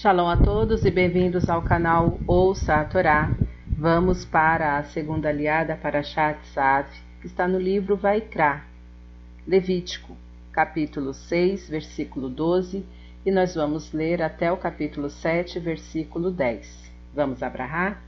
[0.00, 3.32] Shalom a todos e bem-vindos ao canal Ouça a Torá.
[3.76, 6.86] Vamos para a segunda aliada para Shat Sav,
[7.20, 8.62] que está no livro Vaikra,
[9.44, 10.16] Levítico,
[10.52, 12.86] capítulo 6, versículo 12,
[13.26, 16.92] e nós vamos ler até o capítulo 7, versículo 10.
[17.12, 18.00] Vamos abrahar?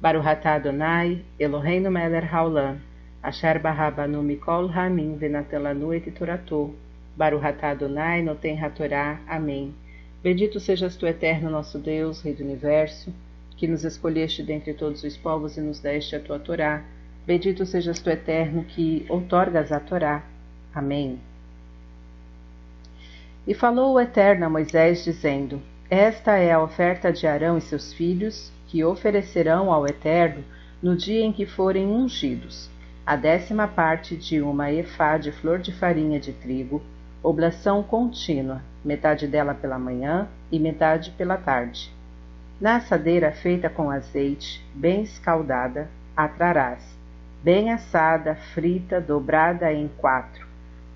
[0.00, 2.78] Baruch atah Adonai, Eloheinu melech haolam,
[3.22, 6.74] asher barabanu mikol hamim venatan lanu et toratou,
[7.18, 9.20] Baruch atah Adonai, noten hatorá.
[9.28, 9.74] Amém.
[10.22, 13.14] Bendito sejas tu, eterno nosso Deus, Rei do Universo,
[13.56, 16.82] que nos escolheste dentre todos os povos e nos deste a tua Torá.
[17.24, 20.24] Bendito sejas tu, eterno, que outorgas a Torá.
[20.74, 21.20] Amém.
[23.46, 27.92] E falou o Eterno a Moisés, dizendo: Esta é a oferta de Arão e seus
[27.94, 30.44] filhos, que oferecerão ao Eterno
[30.82, 32.68] no dia em que forem ungidos,
[33.06, 36.82] a décima parte de uma efá de flor de farinha de trigo,
[37.22, 41.92] oblação contínua, metade dela pela manhã e metade pela tarde.
[42.60, 46.96] Na assadeira feita com azeite, bem escaldada, a trarás,
[47.42, 50.46] bem assada, frita, dobrada em quatro.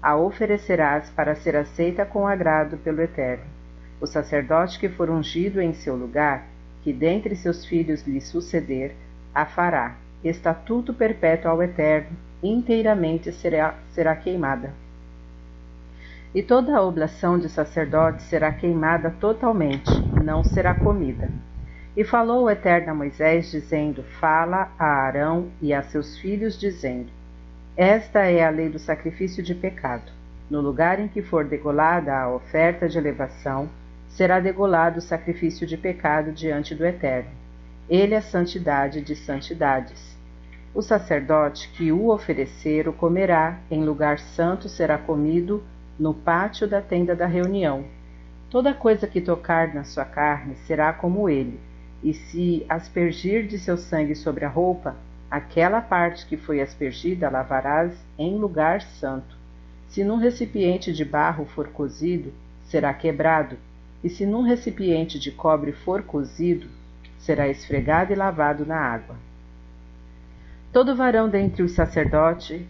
[0.00, 3.44] A oferecerás para ser aceita com agrado pelo Eterno.
[4.00, 6.46] O sacerdote que for ungido em seu lugar,
[6.82, 8.94] que dentre seus filhos lhe suceder,
[9.34, 9.96] a fará.
[10.22, 14.83] Estatuto perpétuo ao Eterno, inteiramente será, será queimada
[16.34, 19.90] e toda a oblação de sacerdote será queimada totalmente,
[20.22, 21.30] não será comida.
[21.96, 27.08] E falou o Eterno a Moisés, dizendo: Fala a Arão e a seus filhos, dizendo:
[27.76, 30.10] Esta é a lei do sacrifício de pecado.
[30.50, 33.68] No lugar em que for degolada a oferta de elevação,
[34.08, 37.30] será degolado o sacrifício de pecado diante do Eterno.
[37.88, 40.16] Ele é santidade de santidades.
[40.74, 45.62] O sacerdote que o oferecer o comerá, em lugar santo será comido
[45.98, 47.84] no pátio da tenda da reunião.
[48.50, 51.58] Toda coisa que tocar na sua carne será como ele,
[52.02, 54.96] e se aspergir de seu sangue sobre a roupa,
[55.30, 59.36] aquela parte que foi aspergida lavarás em lugar santo.
[59.88, 62.32] Se num recipiente de barro for cozido,
[62.64, 63.56] será quebrado,
[64.02, 66.68] e se num recipiente de cobre for cozido,
[67.18, 69.16] será esfregado e lavado na água.
[70.72, 72.62] Todo varão dentre os sacerdotes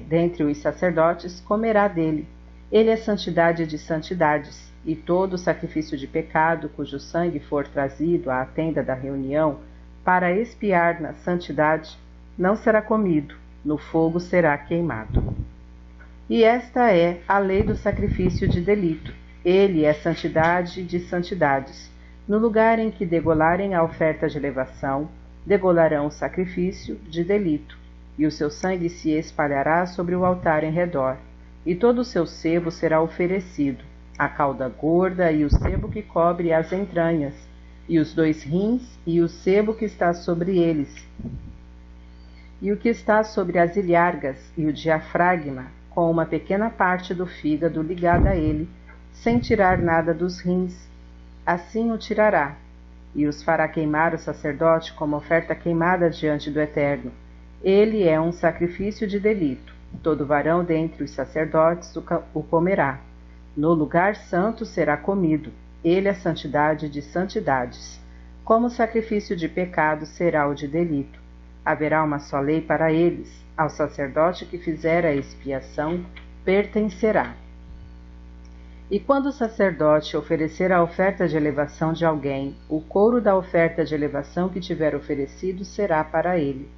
[0.00, 2.26] dentre os sacerdotes comerá dele.
[2.70, 8.44] Ele é santidade de santidades, e todo sacrifício de pecado cujo sangue for trazido à
[8.44, 9.58] tenda da reunião
[10.04, 11.96] para expiar na santidade
[12.36, 13.34] não será comido,
[13.64, 15.34] no fogo será queimado.
[16.28, 19.12] E esta é a lei do sacrifício de delito.
[19.44, 21.90] Ele é santidade de santidades.
[22.26, 25.08] No lugar em que degolarem a oferta de elevação,
[25.46, 27.83] degolarão o sacrifício de delito
[28.18, 31.16] e o seu sangue se espalhará sobre o altar em redor,
[31.66, 33.84] e todo o seu sebo será oferecido,
[34.18, 37.34] a cauda gorda e o sebo que cobre as entranhas,
[37.88, 41.06] e os dois rins e o sebo que está sobre eles,
[42.62, 47.26] e o que está sobre as ilhargas e o diafragma, com uma pequena parte do
[47.26, 48.68] fígado ligada a ele,
[49.12, 50.88] sem tirar nada dos rins.
[51.46, 52.56] Assim o tirará,
[53.14, 57.12] e os fará queimar o sacerdote como oferta queimada diante do Eterno
[57.64, 59.74] ele é um sacrifício de delito.
[60.02, 63.00] Todo varão dentre os sacerdotes o comerá.
[63.56, 65.50] No lugar santo será comido.
[65.82, 67.98] Ele é santidade de santidades.
[68.44, 71.18] Como sacrifício de pecado será o de delito.
[71.64, 73.42] Haverá uma só lei para eles.
[73.56, 76.04] Ao sacerdote que fizer a expiação,
[76.44, 77.34] pertencerá.
[78.90, 83.86] E quando o sacerdote oferecer a oferta de elevação de alguém, o couro da oferta
[83.86, 86.68] de elevação que tiver oferecido será para ele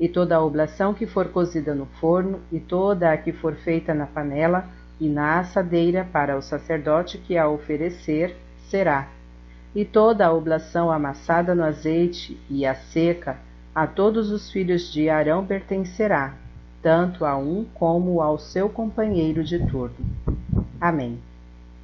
[0.00, 3.92] e toda a oblação que for cozida no forno, e toda a que for feita
[3.92, 4.64] na panela
[5.00, 8.36] e na assadeira para o sacerdote que a oferecer,
[8.68, 9.08] será.
[9.74, 13.36] E toda a oblação amassada no azeite e a seca,
[13.74, 16.34] a todos os filhos de Arão pertencerá,
[16.82, 19.96] tanto a um como ao seu companheiro de turno.
[20.80, 21.18] Amém.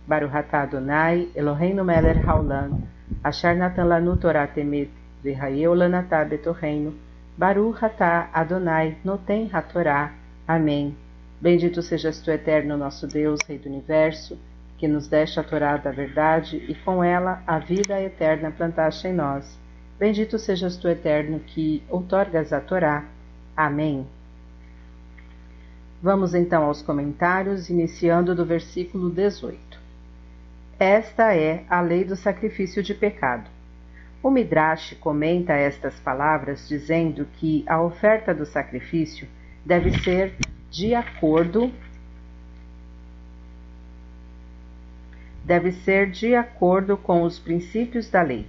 [0.07, 2.83] Baruch atah Adonai, Eloheinu melech haolam,
[3.23, 4.91] asher natan lanu Torah temet,
[5.25, 6.93] lanatah betorreino,
[7.37, 10.13] Baruch atah Adonai noten hatorá.
[10.47, 10.97] Amém.
[11.41, 14.39] Bendito sejas tu, eterno nosso Deus, Rei do Universo,
[14.79, 19.13] que nos deste a Torá da verdade e com ela a vida eterna plantaste em
[19.13, 19.59] nós.
[19.99, 23.05] Bendito sejas tu, eterno, que outorgas a Torá.
[23.57, 24.07] Amém.
[26.01, 29.59] Vamos então aos comentários, iniciando do versículo 18.
[30.79, 33.54] Esta é a lei do sacrifício de pecado.
[34.25, 39.29] O Midrash comenta estas palavras dizendo que a oferta do sacrifício
[39.63, 40.35] deve ser
[40.71, 41.71] de acordo
[45.45, 48.47] deve ser de acordo com os princípios da lei: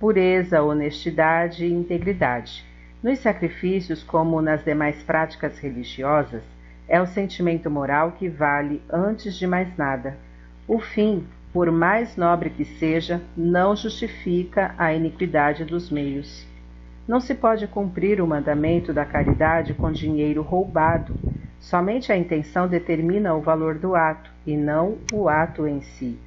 [0.00, 2.64] pureza, honestidade e integridade.
[3.02, 6.42] Nos sacrifícios, como nas demais práticas religiosas,
[6.88, 10.16] é o sentimento moral que vale antes de mais nada.
[10.66, 16.46] O fim, por mais nobre que seja, não justifica a iniquidade dos meios.
[17.06, 21.14] Não se pode cumprir o mandamento da caridade com dinheiro roubado.
[21.60, 26.18] Somente a intenção determina o valor do ato, e não o ato em si.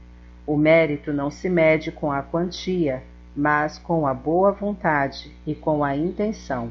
[0.45, 3.01] O mérito não se mede com a quantia,
[3.35, 6.69] mas com a boa vontade e com a intenção.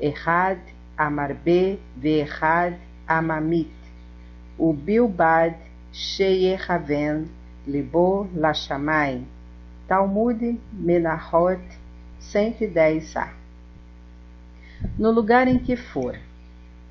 [0.00, 0.58] Errad
[0.96, 2.74] amarbe ve'errad
[3.06, 3.70] amamit.
[4.58, 5.54] O bilbad
[7.64, 9.24] sheyechaven libo lashamai.
[9.88, 11.60] Talmud Menahot
[12.20, 13.28] 110a.
[14.98, 16.18] No lugar em que for,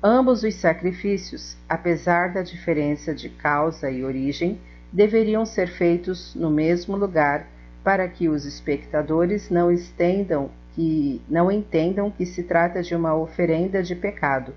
[0.02, 4.60] ambos os sacrifícios, apesar da diferença de causa e origem,
[4.92, 7.46] deveriam ser feitos no mesmo lugar
[7.82, 13.80] para que os espectadores não estendam que não entendam que se trata de uma oferenda
[13.80, 14.52] de pecado,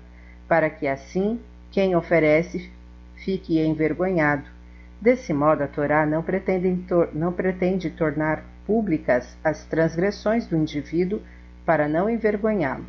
[0.48, 1.38] para que assim
[1.70, 2.70] quem oferece
[3.14, 4.57] fique envergonhado.
[5.00, 11.20] Desse modo, a Torá não pretende, não pretende tornar públicas as transgressões do indivíduo
[11.64, 12.84] para não envergonhá-lo.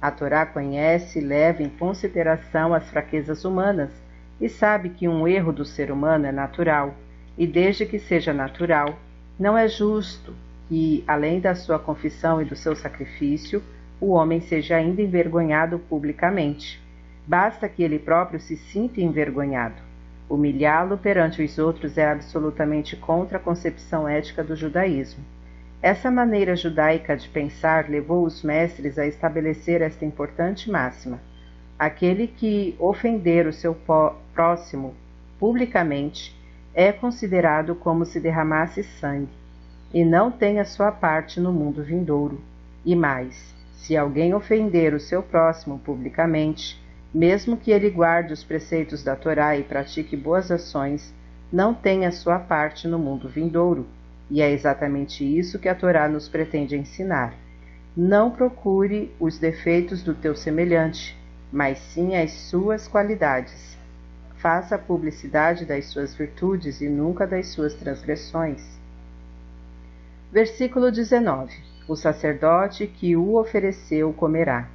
[0.00, 3.90] A Torá conhece e leva em consideração as fraquezas humanas
[4.38, 6.94] e sabe que um erro do ser humano é natural,
[7.38, 8.98] e desde que seja natural,
[9.38, 10.34] não é justo
[10.68, 13.62] que, além da sua confissão e do seu sacrifício,
[14.00, 16.82] o homem seja ainda envergonhado publicamente.
[17.26, 19.93] Basta que ele próprio se sinta envergonhado.
[20.28, 25.22] Humilhá-lo perante os outros é absolutamente contra a concepção ética do judaísmo.
[25.82, 31.20] Essa maneira judaica de pensar levou os mestres a estabelecer esta importante máxima:
[31.78, 33.76] aquele que ofender o seu
[34.32, 34.94] próximo
[35.38, 36.34] publicamente
[36.72, 39.28] é considerado como se derramasse sangue,
[39.92, 42.40] e não tem a sua parte no mundo vindouro.
[42.82, 46.82] E mais, se alguém ofender o seu próximo publicamente,
[47.14, 51.14] mesmo que ele guarde os preceitos da Torá e pratique boas ações,
[51.52, 53.86] não tem a sua parte no mundo vindouro.
[54.28, 57.32] E é exatamente isso que a Torá nos pretende ensinar.
[57.96, 61.16] Não procure os defeitos do teu semelhante,
[61.52, 63.78] mas sim as suas qualidades.
[64.38, 68.60] Faça publicidade das suas virtudes e nunca das suas transgressões.
[70.32, 71.54] Versículo 19.
[71.86, 74.68] O sacerdote que o ofereceu comerá.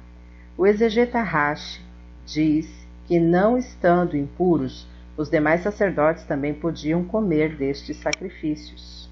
[0.56, 1.89] O exegeta Rashi
[2.32, 2.68] diz
[3.06, 4.86] que, não estando impuros,
[5.16, 9.08] os demais sacerdotes também podiam comer destes sacrifícios.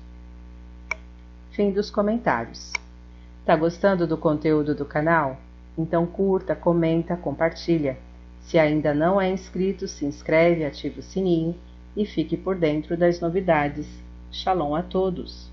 [1.51, 2.73] Fim dos comentários.
[3.45, 5.37] Tá gostando do conteúdo do canal?
[5.77, 7.99] Então curta, comenta, compartilha.
[8.41, 11.55] Se ainda não é inscrito, se inscreve, ativa o sininho
[11.97, 13.87] e fique por dentro das novidades.
[14.31, 15.51] Shalom a todos!